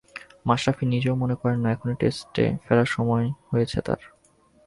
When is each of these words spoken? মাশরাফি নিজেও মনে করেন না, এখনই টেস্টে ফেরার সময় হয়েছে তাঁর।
মাশরাফি 0.45 0.85
নিজেও 0.85 1.15
মনে 1.15 1.35
করেন 1.35 1.59
না, 1.59 1.69
এখনই 1.71 1.95
টেস্টে 1.99 2.45
ফেরার 2.65 2.85
সময় 2.85 3.25
হয়েছে 3.51 3.77
তাঁর। 3.81 3.99